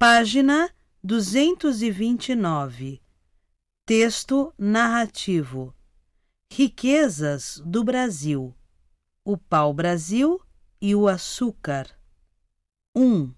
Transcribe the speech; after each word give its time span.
Página 0.00 0.72
229. 1.04 3.02
Texto 3.84 4.50
narrativo. 4.58 5.74
Riquezas 6.50 7.62
do 7.66 7.84
Brasil. 7.84 8.54
O 9.22 9.36
pau-brasil 9.36 10.40
e 10.80 10.94
o 10.94 11.06
açúcar. 11.06 11.86
1. 12.96 13.30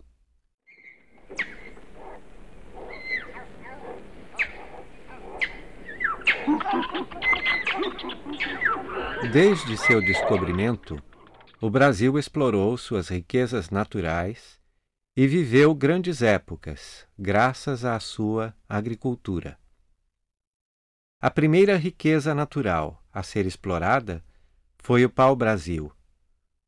Desde 9.32 9.76
seu 9.78 10.00
descobrimento, 10.00 11.02
o 11.60 11.68
Brasil 11.68 12.16
explorou 12.16 12.78
suas 12.78 13.08
riquezas 13.08 13.68
naturais 13.68 14.61
e 15.14 15.26
viveu 15.26 15.74
grandes 15.74 16.22
épocas, 16.22 17.06
graças 17.18 17.84
à 17.84 18.00
sua 18.00 18.56
agricultura. 18.66 19.58
A 21.20 21.30
primeira 21.30 21.76
riqueza 21.76 22.34
natural 22.34 23.04
a 23.12 23.22
ser 23.22 23.44
explorada 23.44 24.24
foi 24.78 25.04
o 25.04 25.10
pau-brasil, 25.10 25.92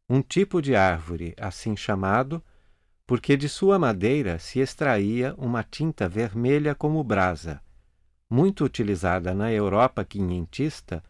um 0.08 0.20
tipo 0.20 0.60
de 0.60 0.76
árvore 0.76 1.34
assim 1.38 1.74
chamado 1.74 2.44
porque 3.06 3.36
de 3.36 3.48
sua 3.48 3.78
madeira 3.78 4.38
se 4.38 4.60
extraía 4.60 5.34
uma 5.36 5.62
tinta 5.62 6.08
vermelha 6.08 6.74
como 6.74 7.02
brasa, 7.02 7.62
muito 8.28 8.64
utilizada 8.64 9.34
na 9.34 9.50
Europa 9.52 10.04
quinhentista 10.04 11.02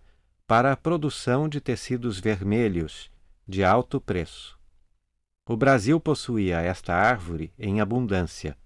para 0.47 0.73
a 0.73 0.77
produção 0.77 1.49
de 1.49 1.61
tecidos 1.61 2.21
vermelhos 2.21 3.11
de 3.47 3.65
alto 3.65 4.01
preço. 4.01 4.54
O 5.47 5.59
Brasil 5.59 6.01
possuía 6.01 6.63
esta 6.63 6.95
árvore 6.95 7.53
em 7.59 7.79
abundância. 7.79 8.57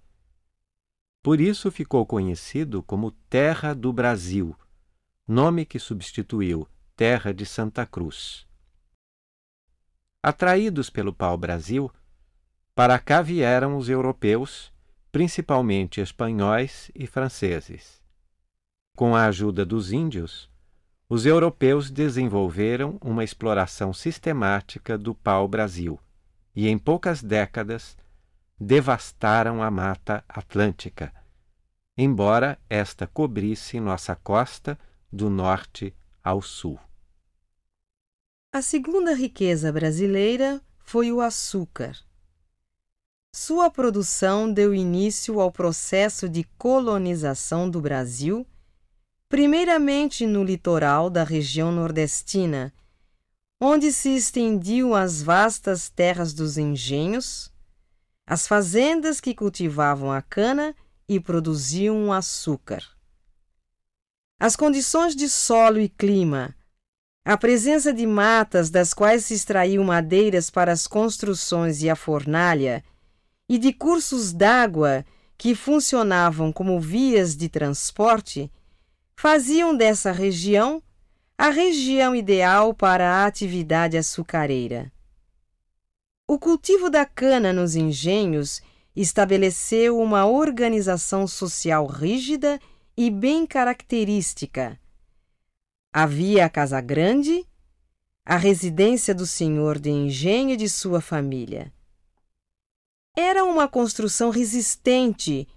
Por 1.21 1.41
isso 1.41 1.69
ficou 1.69 2.05
conhecido 2.05 2.81
como 2.81 3.11
Terra 3.29 3.73
do 3.73 3.91
Brasil, 3.91 4.55
nome 5.27 5.65
que 5.65 5.77
substituiu 5.77 6.65
Terra 6.95 7.33
de 7.33 7.45
Santa 7.45 7.85
Cruz. 7.85 8.47
Atraídos 10.23 10.89
pelo 10.89 11.11
pau-brasil, 11.11 11.91
para 12.73 12.97
cá 12.97 13.21
vieram 13.21 13.75
os 13.75 13.89
europeus, 13.89 14.71
principalmente 15.11 15.99
espanhóis 15.99 16.89
e 16.95 17.05
franceses. 17.05 18.01
Com 18.95 19.13
a 19.13 19.25
ajuda 19.25 19.65
dos 19.65 19.91
índios, 19.91 20.49
os 21.09 21.25
europeus 21.25 21.91
desenvolveram 21.91 22.97
uma 23.01 23.25
exploração 23.25 23.91
sistemática 23.91 24.97
do 24.97 25.13
pau-brasil 25.13 25.99
e 26.55 26.67
em 26.67 26.77
poucas 26.77 27.21
décadas 27.21 27.97
devastaram 28.59 29.63
a 29.63 29.71
Mata 29.71 30.23
Atlântica, 30.27 31.13
embora 31.97 32.59
esta 32.69 33.07
cobrisse 33.07 33.79
nossa 33.79 34.15
costa 34.15 34.77
do 35.11 35.29
norte 35.29 35.95
ao 36.23 36.41
sul. 36.41 36.79
A 38.51 38.61
segunda 38.61 39.13
riqueza 39.13 39.71
brasileira 39.71 40.61
foi 40.79 41.11
o 41.11 41.21
açúcar. 41.21 41.95
Sua 43.33 43.69
produção 43.69 44.51
deu 44.51 44.73
início 44.73 45.39
ao 45.39 45.51
processo 45.51 46.27
de 46.27 46.43
colonização 46.57 47.69
do 47.69 47.79
Brasil, 47.79 48.45
primeiramente 49.29 50.25
no 50.25 50.43
litoral 50.43 51.11
da 51.11 51.23
região 51.23 51.71
nordestina 51.71 52.73
onde 53.59 53.91
se 53.91 54.09
estendiam 54.15 54.95
as 54.95 55.21
vastas 55.21 55.89
terras 55.89 56.33
dos 56.33 56.57
engenhos, 56.57 57.51
as 58.25 58.47
fazendas 58.47 59.19
que 59.19 59.35
cultivavam 59.35 60.11
a 60.11 60.21
cana 60.21 60.73
e 61.07 61.19
produziam 61.19 62.13
açúcar. 62.13 62.83
As 64.39 64.55
condições 64.55 65.15
de 65.15 65.27
solo 65.27 65.79
e 65.79 65.89
clima, 65.89 66.55
a 67.25 67.37
presença 67.37 67.91
de 67.91 68.07
matas 68.07 68.69
das 68.69 68.93
quais 68.93 69.25
se 69.25 69.33
extraíam 69.33 69.83
madeiras 69.83 70.49
para 70.49 70.71
as 70.71 70.87
construções 70.87 71.81
e 71.81 71.89
a 71.89 71.95
fornalha, 71.95 72.83
e 73.49 73.57
de 73.57 73.73
cursos 73.73 74.31
d'água 74.31 75.03
que 75.37 75.53
funcionavam 75.55 76.53
como 76.53 76.79
vias 76.79 77.35
de 77.35 77.49
transporte, 77.49 78.51
faziam 79.15 79.75
dessa 79.75 80.11
região 80.11 80.81
a 81.41 81.51
região 81.51 82.13
ideal 82.13 82.73
para 82.73 83.09
a 83.09 83.25
atividade 83.25 83.95
açucareira. 83.95 84.91
O 86.27 86.37
cultivo 86.37 86.89
da 86.89 87.05
cana 87.05 87.53
nos 87.53 87.77
engenhos 87.77 88.61
estabeleceu 88.93 89.97
uma 89.97 90.25
organização 90.25 91.25
social 91.25 91.85
rígida 91.85 92.59
e 92.97 93.09
bem 93.09 93.47
característica. 93.47 94.77
Havia 95.93 96.43
a 96.43 96.49
casa 96.49 96.81
grande, 96.81 97.47
a 98.25 98.35
residência 98.35 99.15
do 99.15 99.25
senhor 99.25 99.79
de 99.79 99.91
engenho 99.91 100.49
e 100.49 100.57
de 100.57 100.67
sua 100.67 100.99
família. 100.99 101.71
Era 103.15 103.45
uma 103.45 103.65
construção 103.65 104.29
resistente, 104.29 105.47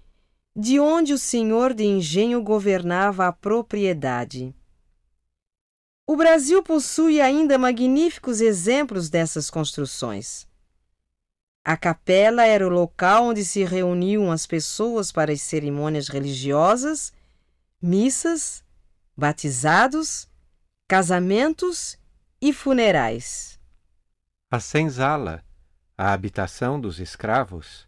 de 0.55 0.79
onde 0.79 1.11
o 1.11 1.17
senhor 1.17 1.73
de 1.73 1.83
engenho 1.83 2.41
governava 2.41 3.27
a 3.27 3.33
propriedade. 3.33 4.55
O 6.13 6.15
Brasil 6.15 6.61
possui 6.61 7.19
ainda 7.19 7.57
magníficos 7.57 8.39
exemplos 8.39 9.09
dessas 9.09 9.49
construções. 9.49 10.47
A 11.65 11.75
capela 11.75 12.45
era 12.45 12.67
o 12.67 12.69
local 12.69 13.29
onde 13.29 13.43
se 13.43 13.63
reuniam 13.63 14.31
as 14.31 14.45
pessoas 14.45 15.11
para 15.11 15.31
as 15.31 15.41
cerimônias 15.41 16.09
religiosas, 16.09 17.11
missas, 17.81 18.63
batizados, 19.17 20.29
casamentos 20.87 21.97
e 22.39 22.53
funerais. 22.53 23.59
A 24.51 24.59
senzala, 24.59 25.43
a 25.97 26.13
habitação 26.13 26.79
dos 26.79 26.99
escravos, 26.99 27.87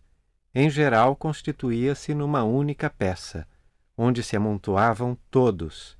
em 0.51 0.67
geral 0.67 1.15
constituía-se 1.15 2.15
numa 2.15 2.43
única 2.43 2.89
peça, 2.89 3.47
onde 3.95 4.23
se 4.23 4.35
amontoavam 4.35 5.15
todos, 5.29 5.95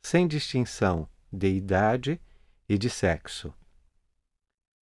sem 0.00 0.26
distinção 0.26 1.06
de 1.36 1.48
idade 1.48 2.20
e 2.68 2.78
de 2.78 2.90
sexo. 2.90 3.54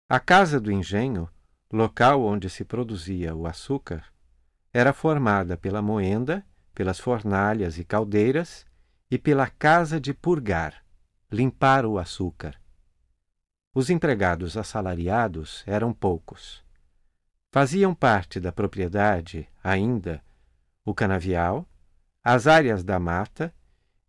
A 0.08 0.20
casa 0.20 0.60
do 0.60 0.70
engenho, 0.70 1.28
local 1.72 2.22
onde 2.22 2.48
se 2.48 2.64
produzia 2.64 3.34
o 3.34 3.46
açúcar, 3.46 4.04
era 4.72 4.92
formada 4.92 5.56
pela 5.56 5.82
moenda, 5.82 6.44
pelas 6.74 6.98
fornalhas 6.98 7.78
e 7.78 7.84
caldeiras 7.84 8.66
e 9.10 9.18
pela 9.18 9.48
casa 9.48 10.00
de 10.00 10.14
purgar, 10.14 10.84
limpar 11.30 11.84
o 11.84 11.98
açúcar. 11.98 12.60
Os 13.74 13.90
empregados 13.90 14.56
assalariados 14.56 15.64
eram 15.66 15.92
poucos. 15.92 16.64
Faziam 17.50 17.94
parte 17.94 18.38
da 18.38 18.52
propriedade, 18.52 19.48
ainda, 19.62 20.22
o 20.84 20.94
canavial, 20.94 21.68
as 22.22 22.46
áreas 22.46 22.84
da 22.84 22.98
mata 22.98 23.54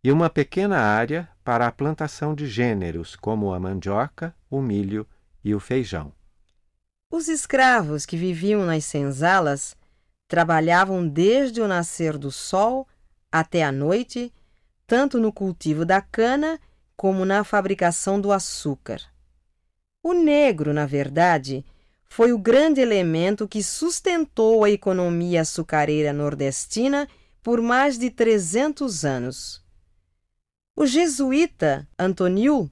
e 0.06 0.12
uma 0.12 0.30
pequena 0.30 0.78
área 0.78 1.28
para 1.42 1.66
a 1.66 1.72
plantação 1.72 2.32
de 2.32 2.46
gêneros 2.46 3.16
como 3.16 3.52
a 3.52 3.58
mandioca, 3.58 4.32
o 4.48 4.62
milho 4.62 5.04
e 5.42 5.52
o 5.52 5.58
feijão. 5.58 6.12
Os 7.10 7.26
escravos 7.26 8.06
que 8.06 8.16
viviam 8.16 8.64
nas 8.64 8.84
senzalas 8.84 9.76
trabalhavam 10.28 11.08
desde 11.08 11.60
o 11.60 11.66
nascer 11.66 12.16
do 12.16 12.30
sol 12.30 12.86
até 13.32 13.64
a 13.64 13.72
noite, 13.72 14.32
tanto 14.86 15.18
no 15.18 15.32
cultivo 15.32 15.84
da 15.84 16.00
cana 16.00 16.60
como 16.96 17.24
na 17.24 17.42
fabricação 17.42 18.20
do 18.20 18.30
açúcar. 18.30 19.00
O 20.04 20.12
negro, 20.12 20.72
na 20.72 20.86
verdade, 20.86 21.64
foi 22.08 22.32
o 22.32 22.38
grande 22.38 22.80
elemento 22.80 23.48
que 23.48 23.60
sustentou 23.60 24.62
a 24.62 24.70
economia 24.70 25.40
açucareira 25.40 26.12
nordestina 26.12 27.08
por 27.42 27.60
mais 27.60 27.98
de 27.98 28.08
300 28.08 29.04
anos. 29.04 29.65
O 30.78 30.84
jesuíta 30.84 31.88
Antonil 31.98 32.70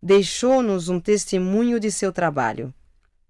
deixou-nos 0.00 0.88
um 0.88 1.00
testemunho 1.00 1.80
de 1.80 1.90
seu 1.90 2.12
trabalho. 2.12 2.72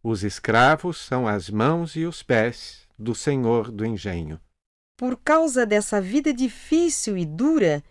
Os 0.03 0.23
escravos 0.23 0.99
são 0.99 1.27
as 1.27 1.49
mãos 1.49 1.97
e 1.97 2.05
os 2.05 2.23
pés 2.23 2.83
do 2.99 3.15
senhor 3.15 3.71
do 3.71 3.83
engenho. 3.83 4.39
Por 4.95 5.17
causa 5.17 5.65
dessa 5.65 6.03
vida 6.03 6.35
difícil 6.35 7.17
e 7.17 7.25
dura, 7.25 7.83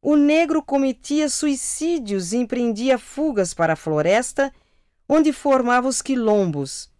o 0.00 0.16
negro 0.16 0.62
cometia 0.62 1.28
suicídios 1.28 2.32
e 2.32 2.38
empreendia 2.38 2.98
fugas 2.98 3.52
para 3.52 3.74
a 3.74 3.76
floresta, 3.76 4.50
onde 5.06 5.34
formava 5.34 5.86
os 5.86 6.00
quilombos, 6.00 6.90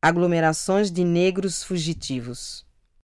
aglomerações 0.00 0.90
de 0.90 1.04
negros 1.04 1.62
fugitivos. 1.62 2.63